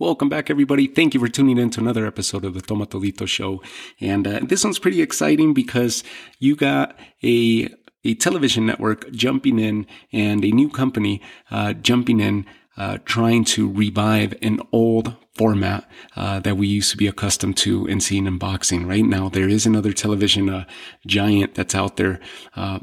[0.00, 0.86] Welcome back, everybody.
[0.86, 3.60] Thank you for tuning in to another episode of the TomaTodito Show.
[4.00, 6.04] And uh, this one's pretty exciting because
[6.38, 7.68] you got a
[8.04, 13.68] a television network jumping in and a new company uh, jumping in, uh, trying to
[13.68, 18.38] revive an old format uh, that we used to be accustomed to in seeing in
[18.38, 18.86] boxing.
[18.86, 20.64] Right now, there is another television uh,
[21.08, 22.20] giant that's out there
[22.54, 22.78] uh,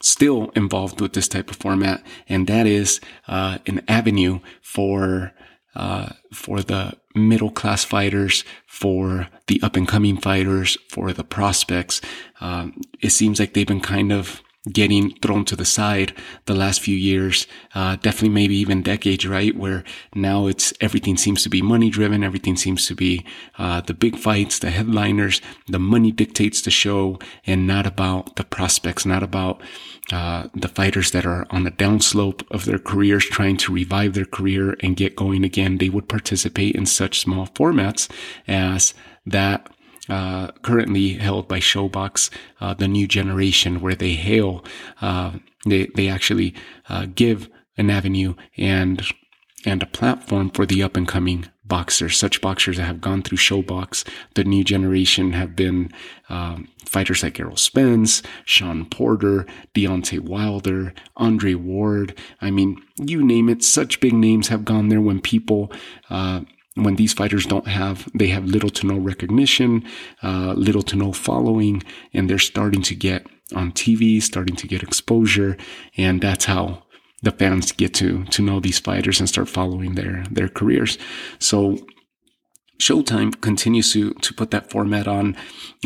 [0.00, 5.34] still involved with this type of format, and that is uh, an avenue for
[5.76, 12.00] uh, for the middle class fighters, for the up and coming fighters, for the prospects.
[12.40, 14.42] Um, it seems like they've been kind of
[14.72, 16.14] getting thrown to the side
[16.46, 19.54] the last few years, uh, definitely maybe even decades, right?
[19.56, 22.24] Where now it's everything seems to be money driven.
[22.24, 23.24] Everything seems to be,
[23.58, 28.44] uh, the big fights, the headliners, the money dictates the show and not about the
[28.44, 29.60] prospects, not about,
[30.12, 34.24] uh, the fighters that are on the downslope of their careers trying to revive their
[34.24, 35.78] career and get going again.
[35.78, 38.10] They would participate in such small formats
[38.46, 38.94] as
[39.26, 39.68] that
[40.08, 44.64] uh, currently held by ShoBox, uh, the new generation, where they hail,
[45.00, 45.32] uh,
[45.66, 46.54] they they actually
[46.88, 49.02] uh, give an avenue and
[49.66, 52.18] and a platform for the up and coming boxers.
[52.18, 55.90] Such boxers that have gone through ShoBox, the new generation have been
[56.28, 62.18] um, fighters like Errol Spence, Shawn Porter, Deontay Wilder, Andre Ward.
[62.40, 63.64] I mean, you name it.
[63.64, 65.72] Such big names have gone there when people
[66.10, 66.42] uh,
[66.74, 69.84] when these fighters don't have, they have little to no recognition,
[70.22, 74.82] uh, little to no following, and they're starting to get on TV, starting to get
[74.82, 75.56] exposure,
[75.96, 76.82] and that's how
[77.22, 80.98] the fans get to to know these fighters and start following their their careers.
[81.38, 81.78] So
[82.78, 85.36] Showtime continues to to put that format on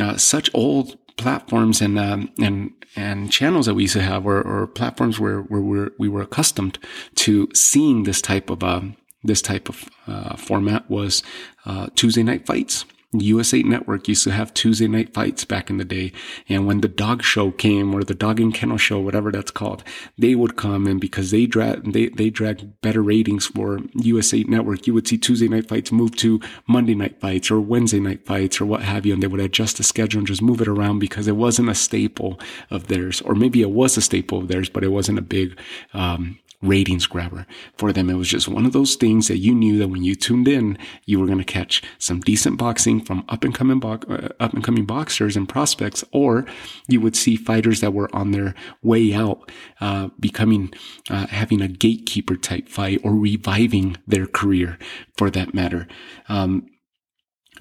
[0.00, 4.40] uh, such old platforms and um, and and channels that we used to have, or,
[4.40, 6.78] or platforms where where we were accustomed
[7.16, 8.96] to seeing this type of um,
[9.28, 11.22] this type of uh, format was
[11.64, 12.84] uh, Tuesday night fights.
[13.12, 16.12] USA Network used to have Tuesday night fights back in the day.
[16.46, 19.82] And when the dog show came or the dog and kennel show, whatever that's called,
[20.18, 24.86] they would come and because they drag, they, they drag better ratings for USA Network,
[24.86, 28.60] you would see Tuesday night fights move to Monday night fights or Wednesday night fights
[28.60, 29.14] or what have you.
[29.14, 31.74] And they would adjust the schedule and just move it around because it wasn't a
[31.74, 32.38] staple
[32.70, 33.22] of theirs.
[33.22, 35.58] Or maybe it was a staple of theirs, but it wasn't a big,
[35.94, 37.46] um, ratings grabber
[37.76, 38.10] for them.
[38.10, 40.76] It was just one of those things that you knew that when you tuned in,
[41.06, 44.64] you were going to catch some decent boxing from up and coming uh, up and
[44.64, 46.46] coming boxers and prospects, or
[46.88, 50.72] you would see fighters that were on their way out, uh, becoming,
[51.10, 54.78] uh, having a gatekeeper type fight or reviving their career
[55.16, 55.86] for that matter.
[56.28, 56.66] Um,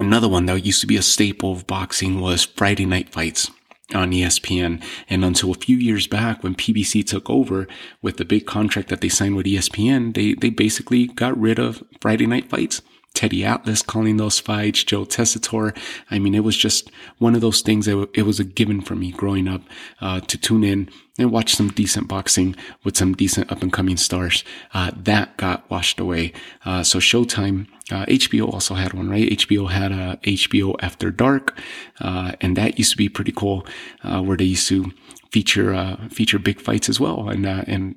[0.00, 3.50] another one that used to be a staple of boxing was Friday night fights
[3.94, 4.82] on ESPN.
[5.08, 7.66] And until a few years back when PBC took over
[8.02, 11.82] with the big contract that they signed with ESPN, they, they basically got rid of
[12.00, 12.82] Friday night fights.
[13.18, 15.76] Teddy Atlas calling those fights, Joe Tessitore.
[16.08, 18.94] I mean, it was just one of those things that it was a given for
[18.94, 19.62] me growing up,
[20.00, 23.96] uh, to tune in and watch some decent boxing with some decent up and coming
[23.96, 24.44] stars.
[24.72, 26.32] Uh, that got washed away.
[26.64, 29.28] Uh, so Showtime, uh, HBO also had one, right?
[29.30, 31.58] HBO had a HBO After Dark,
[32.00, 33.66] uh, and that used to be pretty cool,
[34.04, 34.92] uh, where they used to
[35.32, 37.28] feature, uh, feature big fights as well.
[37.28, 37.96] And, and,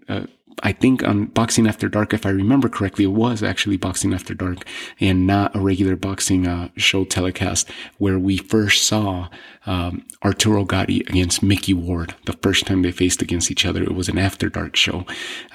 [0.64, 4.34] I think on Boxing After Dark, if I remember correctly, it was actually Boxing After
[4.34, 4.66] Dark
[5.00, 9.30] and not a regular boxing uh, show telecast where we first saw
[9.66, 12.16] um, Arturo Gatti against Micky Ward.
[12.26, 15.06] The first time they faced against each other, it was an After Dark show.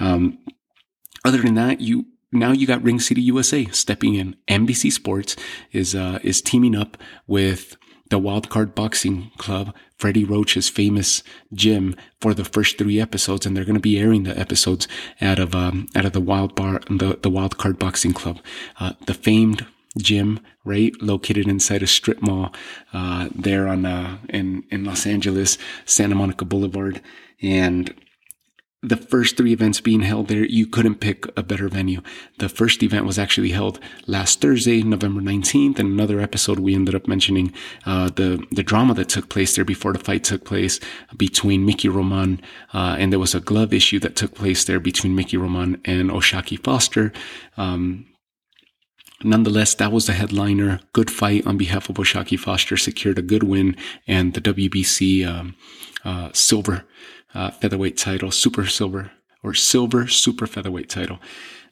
[0.00, 0.38] Um,
[1.24, 4.36] other than that, you now you got Ring City USA stepping in.
[4.48, 5.36] NBC Sports
[5.72, 6.96] is uh, is teaming up
[7.26, 7.76] with
[8.10, 11.22] the Wildcard Boxing Club, Freddie Roach's famous
[11.52, 14.86] gym, for the first three episodes, and they're going to be airing the episodes
[15.20, 18.38] out of um, out of the Wild Bar, the the Wildcard Boxing Club,
[18.80, 19.66] uh, the famed
[19.98, 22.52] gym, right, located inside a strip mall,
[22.92, 27.00] uh, there on uh, in in Los Angeles, Santa Monica Boulevard,
[27.42, 27.94] and
[28.82, 32.02] the first three events being held there, you couldn't pick a better venue.
[32.38, 35.78] The first event was actually held last Thursday, November 19th.
[35.78, 37.52] And another episode, we ended up mentioning,
[37.86, 40.78] uh, the, the drama that took place there before the fight took place
[41.16, 42.40] between Mickey Roman,
[42.74, 46.10] uh, and there was a glove issue that took place there between Mickey Roman and
[46.10, 47.12] O'Shaquie Foster.
[47.56, 48.06] Um,
[49.24, 50.80] Nonetheless, that was the headliner.
[50.92, 53.74] Good fight on behalf of O'Shaquie Foster, secured a good win
[54.06, 55.56] and the WBC um,
[56.04, 56.84] uh, silver
[57.34, 59.12] uh, featherweight title, super silver
[59.42, 61.18] or silver super featherweight title.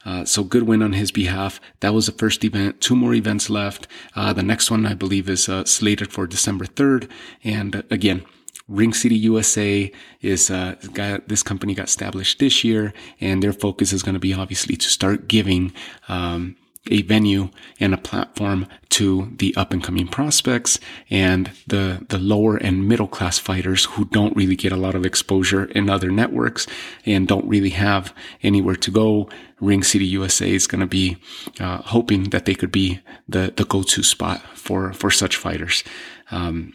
[0.05, 1.61] Uh, so good win on his behalf.
[1.81, 2.81] That was the first event.
[2.81, 3.87] Two more events left.
[4.15, 7.11] Uh, the next one, I believe, is uh, slated for December 3rd.
[7.43, 8.25] And uh, again,
[8.69, 9.91] Ring City USA
[10.21, 14.21] is uh, got, this company got established this year, and their focus is going to
[14.21, 15.73] be obviously to start giving
[16.09, 16.57] um,
[16.91, 17.49] a venue
[17.81, 20.79] and a platform to the up and coming prospects
[21.11, 25.07] and the, the lower and middle class fighters who don't really get a lot of
[25.07, 26.67] exposure in other networks
[27.07, 29.29] and don't really have anywhere to go.
[29.61, 31.17] Ring City USA is going to be
[31.59, 35.83] uh, hoping that they could be the, the go-to spot for, for such fighters.
[36.31, 36.75] Um,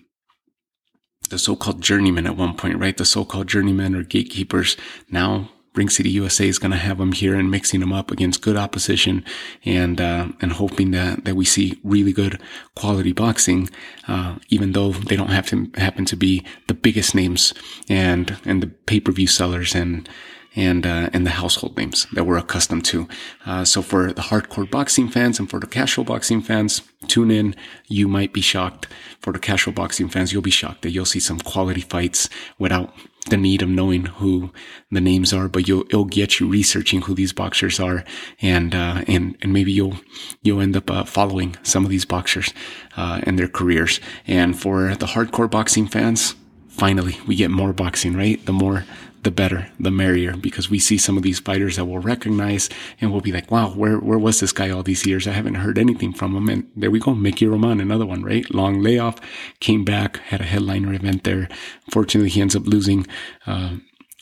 [1.29, 2.97] the so-called journeymen at one point, right?
[2.97, 4.75] The so-called journeymen or gatekeepers
[5.11, 8.41] now Ring City USA is going to have them here and mixing them up against
[8.41, 9.23] good opposition
[9.65, 12.41] and, uh, and hoping that, that we see really good
[12.75, 13.69] quality boxing,
[14.07, 17.53] uh, even though they don't have to happen to be the biggest names
[17.87, 20.09] and, and the pay-per-view sellers and,
[20.55, 23.07] and uh, and the household names that we're accustomed to.
[23.45, 27.55] Uh, so for the hardcore boxing fans and for the casual boxing fans, tune in.
[27.87, 28.87] You might be shocked.
[29.19, 32.93] For the casual boxing fans, you'll be shocked that you'll see some quality fights without
[33.29, 34.51] the need of knowing who
[34.91, 38.03] the names are, but you'll it'll get you researching who these boxers are,
[38.41, 39.97] and uh, and and maybe you'll
[40.41, 42.53] you'll end up uh, following some of these boxers
[42.97, 43.99] uh, and their careers.
[44.27, 46.35] And for the hardcore boxing fans,
[46.67, 48.43] finally we get more boxing, right?
[48.45, 48.85] The more
[49.23, 52.69] the better, the merrier, because we see some of these fighters that we'll recognize
[53.01, 55.27] and we'll be like, wow, where, where was this guy all these years?
[55.27, 56.47] I haven't heard anything from him.
[56.47, 57.13] And there we go.
[57.13, 58.49] Mickey Roman, another one, right?
[58.53, 59.19] Long layoff,
[59.59, 61.49] came back, had a headliner event there.
[61.91, 63.05] Fortunately, he ends up losing,
[63.45, 63.75] uh,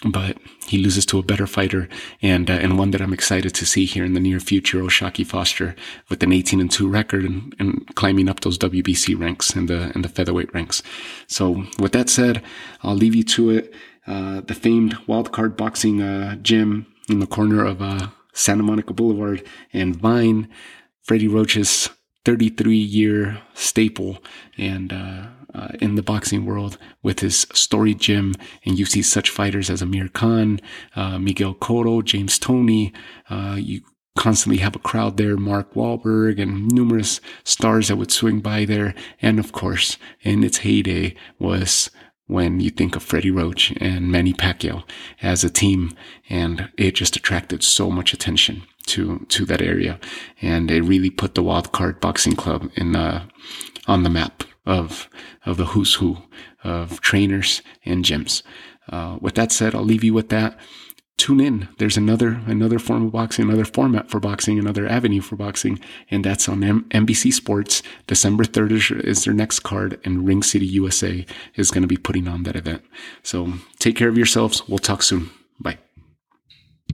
[0.05, 1.89] but he loses to a better fighter
[2.21, 5.25] and uh, and one that I'm excited to see here in the near future, O'Shaquie
[5.25, 5.75] Foster,
[6.09, 9.91] with an 18 and 2 record and, and climbing up those WBC ranks and the
[9.95, 10.83] and the featherweight ranks.
[11.25, 12.43] So with that said,
[12.83, 13.73] I'll leave you to it.
[14.07, 19.45] Uh, the famed wildcard boxing uh, gym in the corner of uh, Santa Monica Boulevard
[19.73, 20.49] and Vine,
[21.03, 21.89] Freddie Roach's
[22.23, 24.17] 33 year staple
[24.57, 28.33] and uh, uh, in the boxing world with his story gym.
[28.65, 30.59] And you see such fighters as Amir Khan,
[30.95, 32.93] Miguel Cotto, James Toney.
[33.55, 33.81] you
[34.17, 38.93] constantly have a crowd there, Mark Wahlberg and numerous stars that would swing by there.
[39.21, 41.89] And of course, in its heyday was
[42.27, 44.83] when you think of Freddie Roach and Manny Pacquiao
[45.21, 45.95] as a team.
[46.29, 49.99] And it just attracted so much attention to, to that area.
[50.41, 53.25] And it really put the Wild Card Boxing Club in, uh,
[53.87, 55.09] on the map of,
[55.45, 56.17] of the who's who
[56.63, 58.43] of trainers and gyms.
[58.89, 60.57] Uh, with that said, I'll leave you with that
[61.17, 61.67] tune in.
[61.77, 65.79] There's another another form of boxing, another format for boxing, another avenue for boxing,
[66.09, 67.81] and that's on M- NBC Sports.
[68.05, 71.25] December 3rd is, is their next card, and Ring City USA
[71.55, 72.83] is going to be putting on that event.
[73.23, 74.67] So take care of yourselves.
[74.67, 75.29] We'll talk soon.
[75.59, 75.79] Bye.